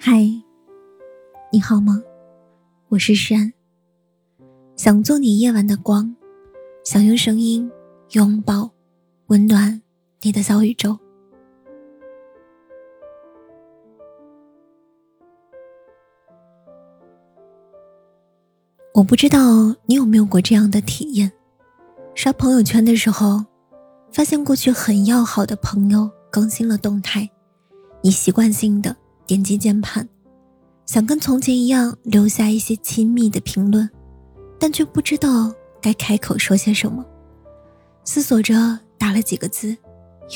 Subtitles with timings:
[0.00, 0.22] 嗨，
[1.50, 2.00] 你好吗？
[2.86, 3.52] 我是山，
[4.76, 6.14] 想做你夜晚的光，
[6.84, 7.68] 想用声音
[8.12, 8.70] 拥抱、
[9.26, 9.82] 温暖
[10.22, 10.96] 你的小宇宙。
[18.94, 21.32] 我不知道你有没有过这样的体验：
[22.14, 23.44] 刷朋友圈的时候，
[24.12, 27.28] 发现过去很要好的朋友更新了动态，
[28.00, 28.96] 你习惯性的
[29.28, 30.08] 点击键盘，
[30.86, 33.86] 想跟从前一样留下一些亲密的评论，
[34.58, 37.04] 但却不知道该开口说些什么，
[38.04, 39.76] 思索着打了几个字，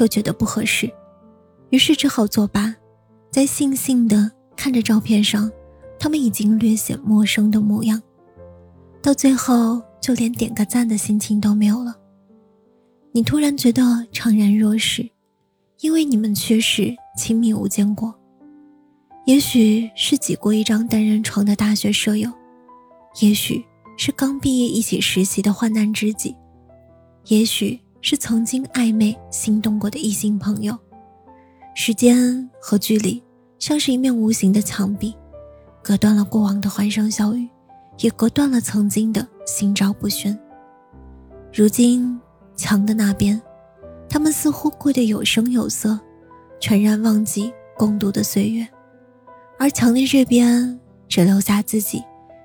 [0.00, 0.90] 又觉得不合适，
[1.68, 2.74] 于是只好作罢，
[3.30, 5.48] 在悻悻的看着照片上
[5.96, 8.02] 他们已经略显陌生的模样。
[9.00, 11.96] 到最后，就连点个赞的心情都没有了。
[13.12, 13.82] 你突然觉得
[14.12, 15.08] 怅然若失，
[15.78, 18.12] 因为你们确实亲密无间过。
[19.24, 22.30] 也许是挤过一张单人床的大学舍友，
[23.20, 23.64] 也许
[23.96, 26.34] 是刚毕业一起实习的患难知己，
[27.26, 30.76] 也许是曾经暧昧心动过的异性朋友。
[31.74, 33.22] 时间和距离
[33.58, 35.14] 像是一面无形的墙壁，
[35.82, 37.48] 隔断了过往的欢声笑语。
[38.02, 40.34] 也隔断了曾经的心照不宣。
[41.52, 42.18] 如今
[42.56, 43.38] 墙的那边，
[44.08, 46.00] 他们似乎过得有声有色，
[46.58, 48.64] 全然忘记共度的岁月；
[49.60, 52.02] 而墙的这边，只留下自己，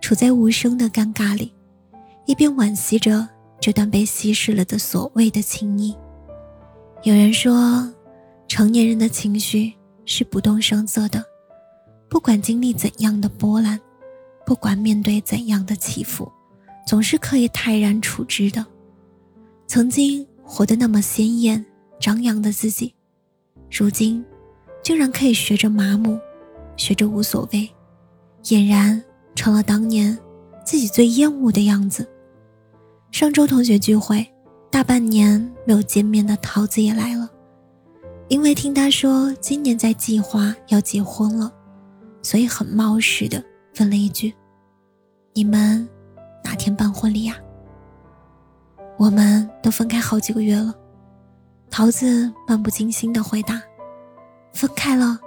[0.00, 1.54] 处在无声的尴尬里，
[2.24, 3.28] 一边惋惜着
[3.60, 5.96] 这段被稀释了的所谓的情谊。
[7.04, 7.88] 有人说，
[8.48, 9.72] 成年人的情绪
[10.04, 11.24] 是不动声色的，
[12.08, 13.78] 不管经历怎样的波澜。
[14.44, 16.28] 不管面对怎样的起伏，
[16.84, 18.66] 总是可以泰然处之的。
[19.68, 21.64] 曾经活得那么鲜艳
[22.00, 22.92] 张扬的自己，
[23.70, 24.24] 如今
[24.82, 26.18] 竟然可以学着麻木，
[26.76, 27.68] 学着无所谓，
[28.42, 29.02] 俨然
[29.34, 30.16] 成了当年
[30.64, 32.08] 自己最厌恶的样子。
[33.10, 34.26] 上周同学聚会，
[34.70, 37.30] 大半年没有见面的桃子也来了，
[38.28, 41.52] 因为听他说今年在计划要结婚了，
[42.22, 43.42] 所以很冒失的。
[43.78, 44.34] 问了一句
[45.34, 45.86] ：“你们
[46.42, 47.36] 哪天办婚礼呀？”
[48.98, 50.74] 我们都分开好几个月了。
[51.70, 53.62] 桃子漫不经心的回答
[54.54, 55.20] ：“分开了。”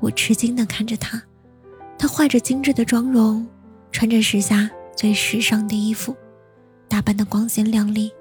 [0.00, 1.22] 我吃惊的看着她，
[1.98, 3.46] 她画着精致的妆容，
[3.90, 6.14] 穿着时下最时尚的衣服，
[6.88, 8.12] 打扮的光鲜亮丽，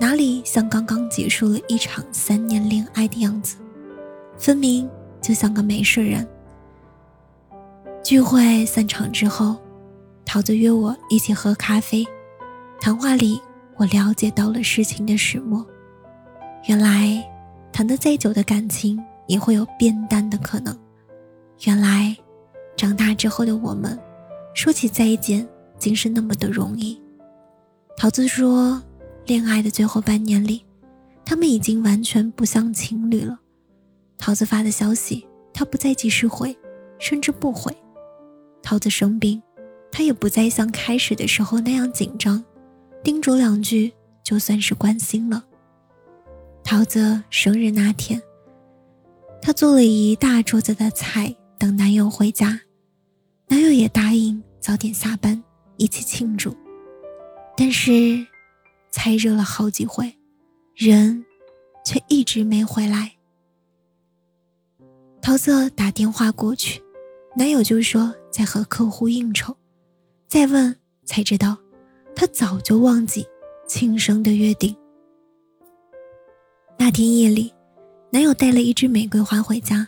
[0.00, 3.56] 哪里像刚刚结束了一场三年恋爱的样子？
[4.38, 4.88] 分明
[5.20, 6.26] 就像个没事人。
[8.02, 9.56] 聚会散场之后，
[10.24, 12.06] 桃子约我一起喝咖啡。
[12.80, 13.38] 谈话里，
[13.76, 15.64] 我了解到了事情的始末。
[16.66, 17.22] 原来，
[17.70, 20.74] 谈得再久的感情也会有变淡的可能。
[21.66, 22.16] 原来，
[22.74, 23.98] 长大之后的我们，
[24.54, 25.46] 说起再见
[25.78, 26.98] 竟是那么的容易。
[27.98, 28.82] 桃子说，
[29.26, 30.64] 恋爱的最后半年里，
[31.22, 33.38] 他们已经完全不像情侣了。
[34.16, 36.56] 桃子发的消息，他不再及时回，
[36.98, 37.76] 甚至不回。
[38.62, 39.42] 桃子生病，
[39.92, 42.42] 他也不再像开始的时候那样紧张，
[43.04, 43.92] 叮嘱两句
[44.24, 45.44] 就算是关心了。
[46.64, 48.22] 桃子生日那天，
[49.42, 52.58] 他做了一大桌子的菜等男友回家，
[53.46, 55.40] 男友也答应早点下班
[55.76, 56.56] 一起庆祝，
[57.54, 58.26] 但是
[58.90, 60.10] 菜热了好几回，
[60.74, 61.22] 人
[61.84, 63.12] 却一直没回来。
[65.20, 66.82] 桃色打电话过去。
[67.36, 69.54] 男友就说在和客户应酬，
[70.26, 71.56] 再问才知道，
[72.16, 73.24] 他早就忘记
[73.68, 74.74] 庆生的约定。
[76.78, 77.52] 那天夜里，
[78.10, 79.86] 男友带了一支玫瑰花回家，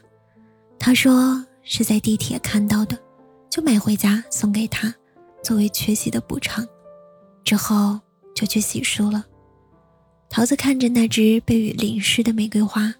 [0.78, 2.98] 他说是在地铁看到的，
[3.48, 4.92] 就买回家送给他，
[5.42, 6.66] 作为缺席的补偿。
[7.44, 7.98] 之后
[8.34, 9.24] 就去洗漱了。
[10.28, 12.92] 桃子看着那只被雨淋湿的玫瑰花，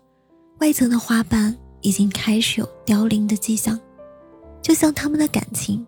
[0.59, 3.79] 外层的花瓣已经开始有凋零的迹象。
[4.61, 5.85] 就像他们的感情，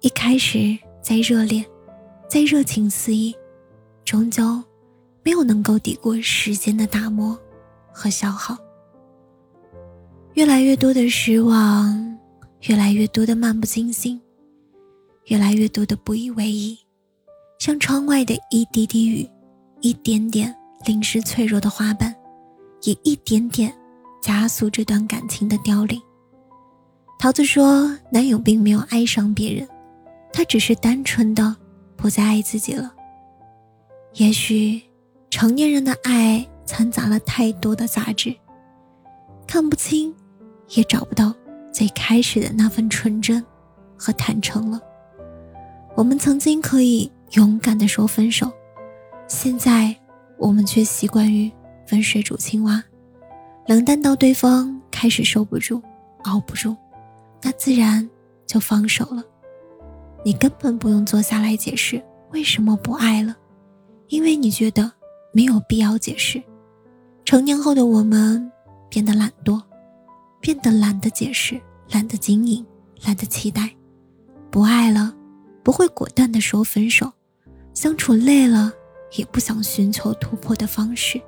[0.00, 1.64] 一开始在热烈，
[2.28, 3.34] 在热情肆意，
[4.04, 4.62] 终究
[5.22, 7.38] 没有能够抵过时间的打磨
[7.92, 8.56] 和消耗。
[10.38, 12.16] 越来越多的失望，
[12.68, 14.20] 越来越多的漫不经心，
[15.24, 16.78] 越来越多的不以为意，
[17.58, 19.28] 像窗外的一滴滴雨，
[19.80, 20.54] 一点点
[20.86, 22.14] 淋湿脆弱的花瓣，
[22.82, 23.74] 也一点点
[24.22, 26.00] 加速这段感情的凋零。
[27.18, 29.68] 桃子说：“男友并没有爱上别人，
[30.32, 31.56] 他只是单纯的
[31.96, 32.94] 不再爱自己了。
[34.14, 34.80] 也许
[35.30, 38.32] 成年人的爱掺杂了太多的杂质，
[39.44, 40.14] 看不清，
[40.70, 41.34] 也找不到
[41.72, 43.44] 最开始的那份纯真
[43.96, 44.80] 和坦诚了。
[45.94, 48.50] 我们曾经可以勇敢的说分手，
[49.26, 49.94] 现在
[50.36, 51.50] 我们却习惯于
[51.90, 52.82] 温水煮青蛙，
[53.66, 55.82] 冷淡到对方开始受不住、
[56.24, 56.76] 熬不住，
[57.42, 58.08] 那自然
[58.46, 59.24] 就放手了。
[60.24, 63.36] 你根本不用坐下来解释为什么不爱了，
[64.08, 64.92] 因为你觉得
[65.32, 66.42] 没有必要解释。
[67.24, 68.50] 成年后的我们
[68.88, 69.60] 变得懒惰，
[70.40, 72.64] 变得懒得解释，懒得经营，
[73.04, 73.70] 懒得期待，
[74.50, 75.14] 不爱了。
[75.64, 77.12] 不会果断的说分手，
[77.74, 78.72] 相处累了
[79.18, 81.20] 也不想寻求突破的方式。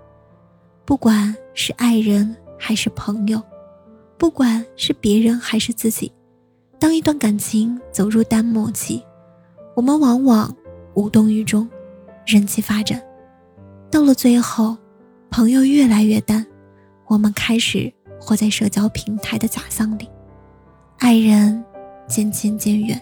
[0.86, 3.42] 不管是爱人还是朋友，
[4.16, 6.10] 不管是别人还是自己，
[6.78, 9.02] 当一段感情走入淡漠期，
[9.76, 10.56] 我们往往
[10.94, 11.68] 无动于衷，
[12.26, 13.02] 任其发展。
[13.90, 14.74] 到了最后，
[15.30, 16.46] 朋友越来越淡，
[17.08, 20.08] 我们开始活在社交平台的假象里，
[20.98, 21.64] 爱人
[22.06, 23.00] 渐渐渐远。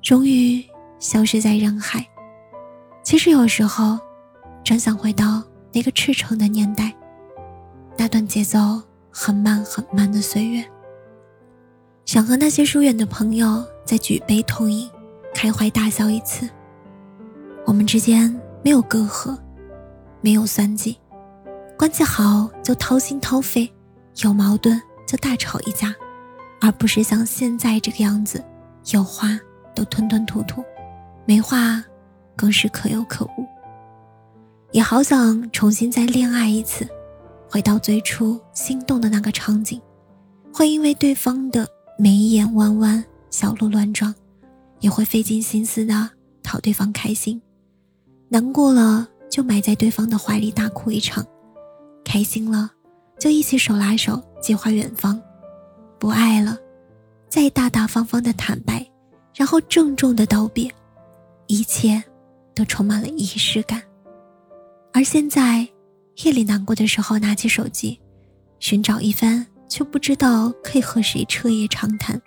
[0.00, 0.64] 终于
[0.98, 2.04] 消失在人海。
[3.04, 3.98] 其实有时候，
[4.64, 5.42] 真想回到
[5.72, 6.92] 那个赤诚的年代，
[7.96, 8.58] 那段节奏
[9.10, 10.64] 很慢很慢的岁月。
[12.04, 14.90] 想和那些疏远的朋友再举杯痛饮，
[15.32, 16.48] 开怀大笑一次。
[17.64, 19.38] 我们之间没有隔阂，
[20.20, 20.98] 没有算计，
[21.78, 23.72] 关系好就掏心掏肺，
[24.16, 25.94] 有矛盾就大吵一架，
[26.60, 28.44] 而不是像现在这个样子，
[28.92, 29.38] 有话。
[29.74, 30.62] 都吞吞吐吐，
[31.24, 31.82] 没话，
[32.36, 33.46] 更是可有可无。
[34.70, 36.86] 也好想重新再恋爱一次，
[37.48, 39.80] 回到最初心动的那个场景。
[40.52, 41.66] 会因为对方的
[41.98, 44.14] 眉眼弯弯、小鹿乱撞，
[44.80, 46.10] 也会费尽心思的
[46.42, 47.40] 讨对方开心。
[48.28, 51.24] 难过了就埋在对方的怀里大哭一场，
[52.04, 52.70] 开心了
[53.22, 55.22] 就一起手拉手计划远方。
[55.96, 56.58] 不爱了，
[57.28, 58.84] 再大大方方的坦白。
[59.32, 60.68] 然后郑重的道别，
[61.46, 62.02] 一切
[62.52, 63.80] 都充满了仪式感。
[64.92, 65.66] 而现在，
[66.24, 67.96] 夜里难过的时候，拿起手机，
[68.58, 72.18] 寻找一番，却不知道可以和谁彻夜长谈；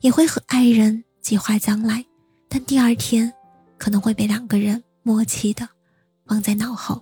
[0.00, 2.02] 也会和爱人计划将来，
[2.48, 3.30] 但第二天
[3.76, 5.68] 可能会被两个人默契的
[6.28, 6.98] 忘在脑后。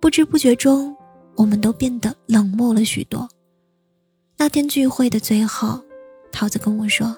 [0.00, 0.94] 不知不觉中，
[1.40, 3.26] 我们都变得冷漠了许多。
[4.36, 5.82] 那天聚会的最后，
[6.30, 7.16] 桃子跟我说。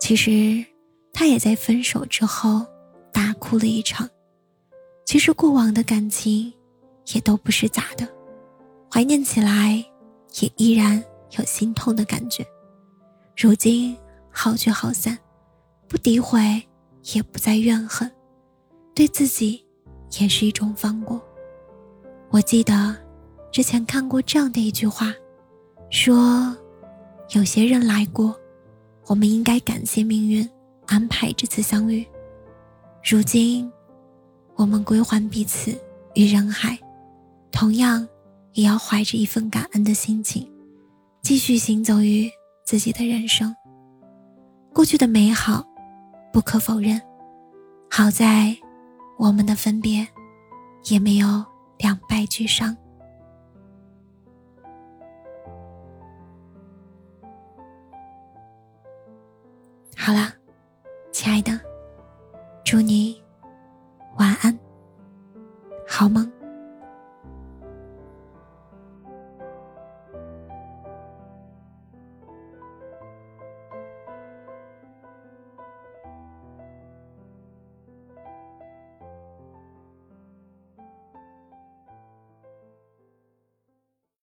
[0.00, 0.64] 其实，
[1.12, 2.66] 他也在分手之后
[3.12, 4.08] 大哭了一场。
[5.04, 6.50] 其实过往的感情
[7.12, 8.08] 也都不是假的，
[8.90, 9.84] 怀念起来
[10.40, 11.04] 也依然
[11.36, 12.46] 有心痛的感觉。
[13.36, 13.94] 如今
[14.30, 15.18] 好聚好散，
[15.86, 16.40] 不诋毁，
[17.12, 18.10] 也不再怨恨，
[18.94, 19.62] 对自己
[20.18, 21.22] 也是一种放过。
[22.30, 22.96] 我记得
[23.54, 25.14] 之前看过这样的一句话，
[25.88, 26.56] 说
[27.36, 28.36] 有些人来过。
[29.06, 30.48] 我们应该感谢命运
[30.86, 32.04] 安排这次相遇。
[33.08, 33.70] 如今，
[34.56, 35.70] 我们归还彼此
[36.14, 36.76] 于人海，
[37.52, 38.08] 同样
[38.54, 40.50] 也要怀着一份感恩的心情，
[41.22, 42.28] 继续行走于
[42.64, 43.54] 自己的人生。
[44.72, 45.64] 过去的美好，
[46.32, 47.00] 不可否认。
[47.88, 48.56] 好在，
[49.16, 50.04] 我们的分别，
[50.86, 51.44] 也没有
[51.78, 52.76] 两败俱伤。